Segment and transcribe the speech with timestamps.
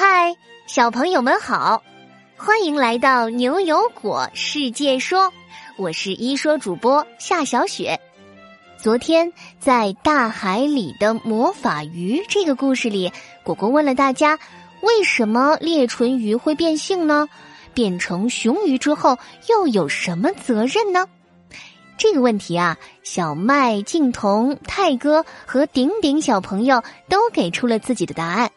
[0.00, 0.36] 嗨，
[0.68, 1.82] 小朋友们好，
[2.36, 5.32] 欢迎来到牛油果世界说，
[5.76, 7.98] 我是一说主播夏小雪。
[8.80, 14.38] 昨天在大海里的魔法鱼这个故事里，果果问了大家，
[14.82, 17.28] 为什么裂唇鱼会变性呢？
[17.74, 19.18] 变成雄鱼之后
[19.48, 21.08] 又有什么责任呢？
[21.96, 28.48] 这个问题啊，小麦、静童、泰哥和顶顶小朋友都给出了自己的答案。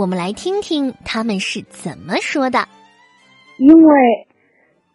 [0.00, 2.66] 我们来听听他们是怎么说的。
[3.58, 3.92] 因为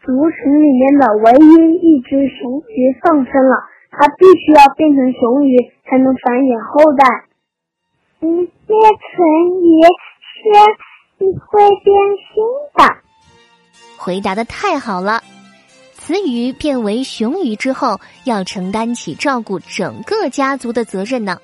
[0.02, 3.56] 族群里面的唯一一只雄鱼放生了，
[3.92, 5.56] 它必须要变成雄鱼
[5.88, 7.06] 才能繁衍后代。
[8.22, 9.78] 嗯，变成鱼
[10.26, 11.96] 是会变
[12.34, 12.44] 心
[12.74, 12.98] 的。
[13.98, 15.22] 回答的太好了！
[15.94, 21.38] 雌鱼变为雄鱼之后，要承担起照顾整个家族的责任呢。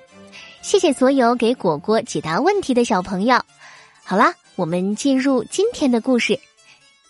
[0.64, 3.40] 谢谢所有给果果解答问题的小朋友。
[4.12, 6.38] 好啦，我们进入今天的故事。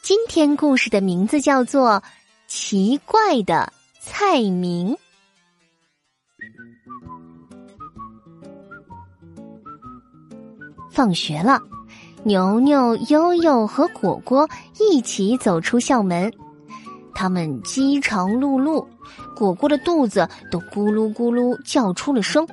[0.03, 1.93] 今天故事的名字叫做
[2.45, 4.95] 《奇怪的菜名》。
[10.91, 11.59] 放学了，
[12.23, 14.47] 牛牛、悠悠和果果
[14.79, 16.31] 一起走出校门。
[17.15, 18.87] 他们饥肠辘辘，
[19.35, 22.47] 果果的肚子都咕噜咕噜叫出了声。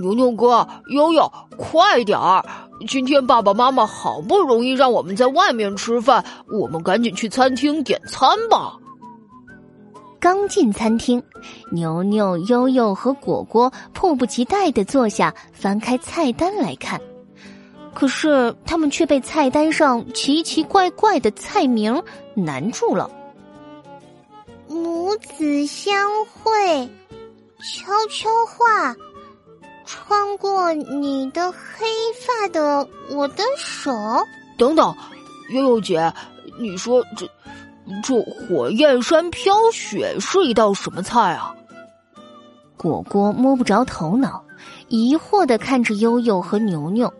[0.00, 2.44] 牛牛哥，悠悠，快点儿！
[2.88, 8.76] 今天爸爸妈妈好不容易让我们在外面吃饭，我们赶紧去餐厅点餐吧。
[10.18, 11.22] 刚进餐厅，
[11.70, 17.00] 牛牛、悠悠和果果迫不及待的坐下，翻开菜单来看。
[17.94, 22.02] 可是他们却被菜单上奇奇怪怪的菜名
[22.34, 23.10] 难住了。
[24.68, 26.88] 母子相会，
[27.60, 28.96] 悄悄话。
[29.84, 31.86] 穿过你的黑
[32.20, 33.92] 发的我的手，
[34.56, 34.94] 等等，
[35.50, 36.12] 悠悠姐，
[36.58, 37.28] 你说这
[38.02, 41.54] 这火焰山飘雪是一道什么菜啊？
[42.76, 44.44] 果果摸不着头脑，
[44.88, 47.12] 疑惑的看着悠悠和牛牛。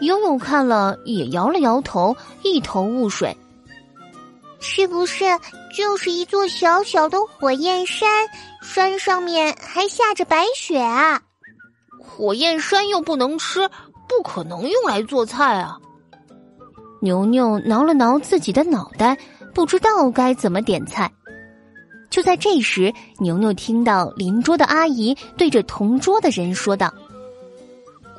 [0.00, 3.36] 悠悠看了也摇了摇头，一头雾水。
[4.58, 5.24] 是不是
[5.74, 8.08] 就是一座小小的火焰山？
[8.62, 11.22] 山上面还下着白雪啊？
[12.00, 13.68] 火焰山又不能吃，
[14.08, 15.78] 不可能用来做菜啊！
[17.00, 19.16] 牛牛挠了挠自己的脑袋，
[19.54, 21.10] 不知道该怎么点菜。
[22.10, 26.92] 就在这时，牛牛听到邻桌的阿姨对着同桌的人说道：“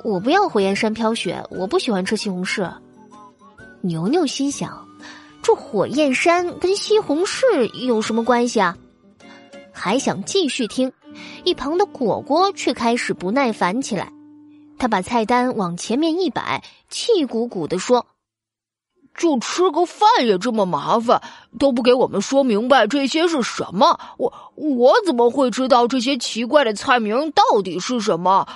[0.04, 2.72] 我不要火焰山飘雪，我不喜欢吃西红柿。”
[3.82, 4.88] 牛牛心想
[5.44, 8.78] ：“这火焰山跟西红柿有什么关系啊？”
[9.74, 10.92] 还想继续听。
[11.44, 14.12] 一旁的果果却开始不耐烦起来，
[14.78, 18.06] 他把菜单往前面一摆，气鼓鼓的说
[19.18, 21.22] ：“就吃个饭也这么麻烦，
[21.60, 24.00] 都不给我们说明白这些是什么？
[24.18, 28.48] 我我怎么会知道这些奇怪的菜名到底是什么？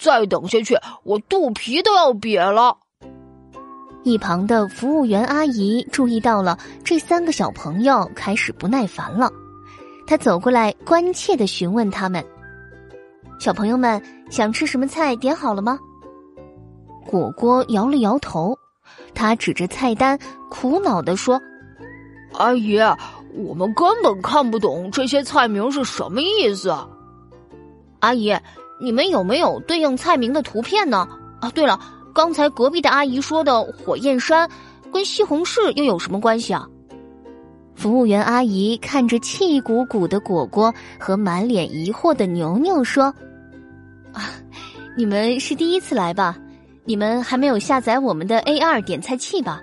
[0.00, 2.78] 再等下去，我肚皮都要瘪了。”
[4.04, 9.30] 一旁的服务员阿姨注意到了这三个小朋友开始不耐烦了。
[10.12, 12.22] 他走过来，关切的询问他们
[13.40, 15.16] ：“小朋友们想吃什么菜？
[15.16, 15.78] 点好了吗？”
[17.08, 18.54] 果果摇了摇头，
[19.14, 20.18] 他指着菜单，
[20.50, 21.40] 苦恼的说
[22.36, 22.78] ：“阿姨，
[23.34, 26.70] 我们根本看不懂这些菜名是什么意思。”
[28.00, 28.36] 阿姨，
[28.82, 31.08] 你们有没有对应菜名的图片呢？
[31.40, 31.80] 啊，对了，
[32.14, 34.46] 刚才隔壁的阿姨说的火焰山，
[34.92, 36.68] 跟西红柿又有什么关系啊？
[37.82, 43.12] 服务员阿姨看着气鼓鼓的果果和满脸疑惑的牛牛说
[44.14, 44.30] ：“啊，
[44.96, 46.38] 你们是第一次来吧？
[46.84, 49.60] 你们还没有下载我们的 A 二点菜器吧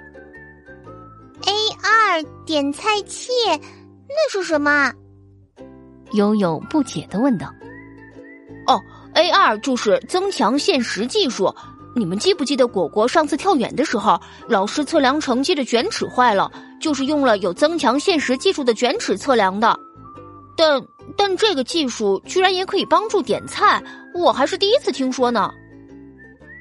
[1.46, 3.32] ？A 二点菜器
[4.10, 4.92] 那是什么？”
[6.12, 7.48] 悠悠不解的问道。
[8.68, 8.82] “哦
[9.14, 11.56] ，A 二就是增强现实技术。
[11.96, 14.20] 你们记不记得果果上次跳远的时候，
[14.50, 19.78] 老师测量成绩的卷尺坏了？”就是用了有增强现实技术的卷尺测量的，
[20.56, 20.82] 但
[21.18, 23.84] 但这个技术居然也可以帮助点菜，
[24.14, 25.52] 我还是第一次听说呢。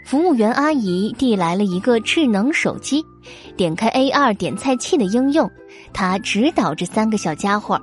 [0.05, 3.05] 服务员阿姨递来了一个智能手机，
[3.56, 5.50] 点开 A 二点菜器的应用，
[5.93, 7.79] 她指导着三个小家伙：“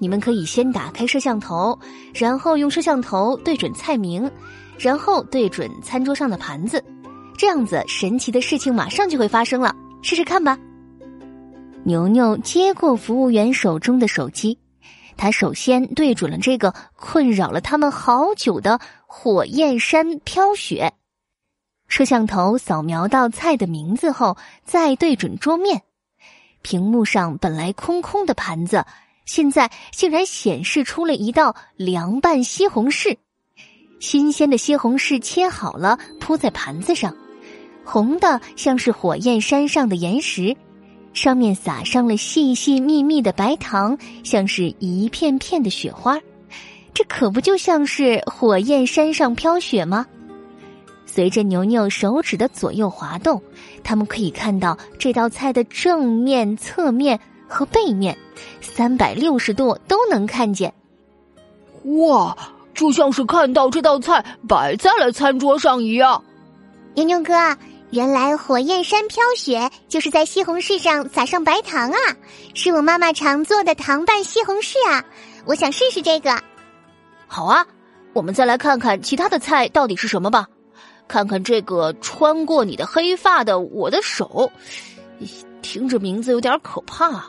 [0.00, 1.78] 你们可以先打开摄像头，
[2.14, 4.30] 然后用摄像头对准菜名，
[4.78, 6.82] 然后对准餐桌上的盘子，
[7.36, 10.58] 这样子神奇的事情马上就会发生了，试试看吧。”
[11.84, 14.56] 牛牛接过服务员手中的手机，
[15.16, 20.92] 他首先对准了这个困扰了他们好久的火焰山飘雪。
[21.88, 25.82] 摄像头扫描到菜的名字后，再对准桌面，
[26.62, 28.84] 屏幕上本来空空的盘子，
[29.26, 33.16] 现在竟然显示出了一道凉拌西红柿。
[33.98, 37.14] 新鲜的西红柿切好了，铺在盘子上，
[37.84, 40.56] 红的像是火焰山上的岩石，
[41.12, 46.18] 上面撒上了细细密密的白糖，像是一片片的雪花。
[46.94, 50.06] 这可不就像是火焰山上飘雪吗？
[51.06, 53.42] 随着牛牛手指的左右滑动，
[53.82, 58.16] 他们可以看到这道菜的正面、侧面和背面，
[58.60, 60.72] 三百六十度都能看见。
[61.98, 62.36] 哇，
[62.72, 66.22] 就像是看到这道菜摆在了餐桌上一样。
[66.94, 67.34] 牛牛哥，
[67.92, 71.98] 原来火焰山飘雪就是在西红柿上撒上白糖啊！
[72.54, 75.04] 是我妈妈常做的糖拌西红柿啊！
[75.44, 76.42] 我想试试这个。
[77.26, 77.66] 好啊，
[78.14, 80.46] 我们再来看看其他的菜到底是什么吧。
[81.06, 84.50] 看看这个穿过你的黑发的我的手，
[85.60, 87.26] 听着名字有点可怕。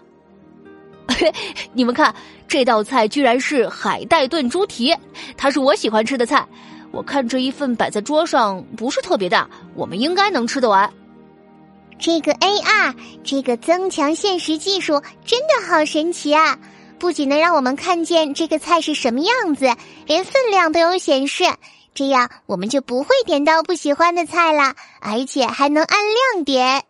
[1.74, 2.16] 你们看，
[2.48, 4.96] 这道菜居然是海带炖猪蹄，
[5.36, 6.48] 它是我喜欢吃的菜。
[6.94, 10.94] 我看这一份摆在桌上不是特别大，我们应该能吃得完。
[11.98, 12.94] 这个 AR，
[13.24, 16.60] 这个增强现实技术真的好神奇啊！
[17.00, 19.76] 不仅能让我们看见这个菜是什么样子，
[20.06, 21.46] 连分量都有显示。
[21.96, 25.98] 这样我们就不会点到不喜欢的菜了，而且还能按
[26.36, 26.84] 量点。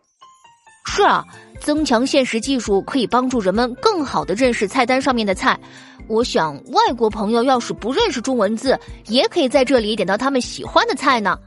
[0.84, 1.24] 是啊，
[1.60, 5.58] 增强现实技术可以帮助人们更好的认识菜单上面的菜。
[6.06, 11.38] 我想，外国朋友要是不认识中文字，也可以在这里点到他们喜欢的菜呢。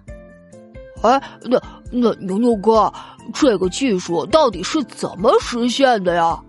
[1.04, 1.62] 哎，那
[1.92, 2.92] 那牛牛哥，
[3.34, 6.40] 这个技术到底是怎么实现的呀？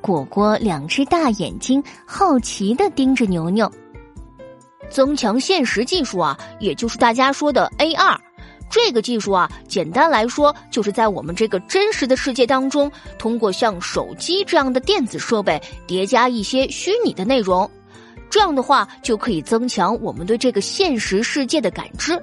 [0.00, 3.70] 果果两只大眼睛好奇的盯着牛牛。
[4.88, 8.18] 增强现实技术啊，也就是大家说的 AR，
[8.70, 17.68] 这个技术啊，简单来说就是在我们这个真实的世界当中，通过像手机这样的电子设备叠加一些虚拟的内容，
[18.30, 22.16] 这样的话就可以增强我们对这个现实世界的感知。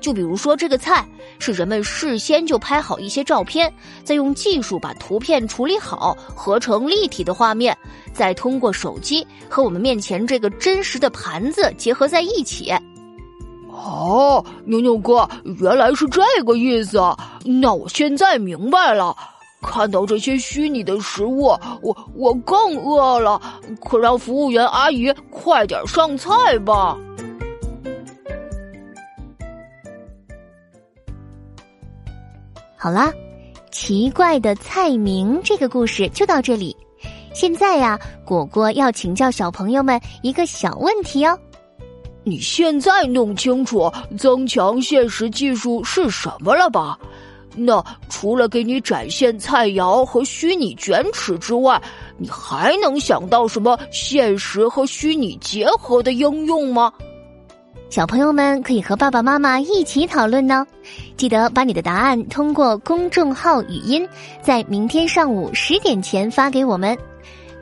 [0.00, 1.06] 就比如说这个菜，
[1.38, 7.74] 是人们事先就拍好一些照片，再用技术把图片处理好，合成立体的画面，
[8.12, 12.70] 再通过手机和我们面前这个真实的盘子结合在一起。
[13.74, 15.28] 哦，牛牛哥，
[15.60, 16.98] 原来是这个意思，
[17.44, 19.14] 那我现在明白了。
[19.60, 21.46] 看到这些虚拟的食物，
[21.80, 23.40] 我我更饿了，
[23.82, 26.96] 可让服务员阿姨快点上菜吧。
[32.76, 33.10] 好啦，
[33.70, 36.76] 奇怪的菜名这个故事就到这里。
[37.32, 41.38] 现在呀，果果要请教小朋友们一个小问题哦。
[42.24, 46.98] 你现在弄清楚增强现实技术是什么了吧？
[47.56, 51.80] 那除了给你展现菜肴和虚拟卷尺之外，
[52.16, 56.92] 你还能想到什么现实和虚拟结合的应用吗？
[57.90, 60.66] 小朋友们可以和爸爸妈妈一起讨论呢，
[61.16, 64.08] 记得把你的答案通过公众号语音，
[64.42, 66.96] 在明天上午十点前发给我们。